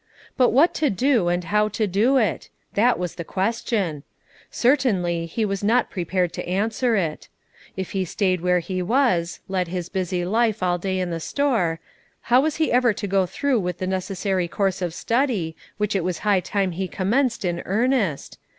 But 0.35 0.49
what 0.49 0.73
to 0.81 0.89
do, 0.89 1.27
and 1.27 1.43
how 1.43 1.67
to 1.67 1.85
do 1.85 2.17
it? 2.17 2.49
That 2.73 2.97
was 2.97 3.13
the 3.13 3.23
question. 3.23 4.01
Certainly 4.49 5.27
he 5.27 5.45
was 5.45 5.63
not 5.63 5.91
prepared 5.91 6.33
to 6.33 6.49
answer 6.49 6.95
it. 6.95 7.27
If 7.77 7.91
he 7.91 8.03
stayed 8.03 8.41
where 8.41 8.57
he 8.61 8.81
was, 8.81 9.41
led 9.47 9.67
his 9.67 9.89
busy 9.89 10.25
life 10.25 10.63
all 10.63 10.79
day 10.79 10.97
in 10.99 11.11
the 11.11 11.19
store, 11.19 11.79
how 12.33 12.41
was 12.41 12.55
he 12.55 12.71
ever 12.71 12.93
to 12.93 13.05
go 13.05 13.27
through 13.27 13.59
with 13.59 13.77
the 13.77 13.85
necessary 13.85 14.47
course 14.47 14.81
of 14.81 14.95
study, 14.95 15.55
which 15.77 15.95
it 15.95 16.03
was 16.03 16.17
high 16.25 16.39
time 16.39 16.71
he 16.71 16.87
commenced 16.87 17.45
in 17.45 17.61
earnest? 17.65 18.39